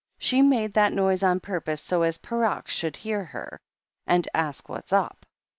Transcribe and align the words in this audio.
She 0.17 0.41
made 0.41 0.73
that 0.73 0.93
noise 0.93 1.21
on 1.21 1.41
purpose 1.41 1.79
so 1.79 2.01
as 2.01 2.17
Perox 2.17 2.69
should 2.71 2.97
hear 2.97 3.23
her, 3.23 3.61
and 4.07 4.27
ask 4.33 4.67
what 4.67 4.85
was 4.85 4.93
up. 4.93 5.27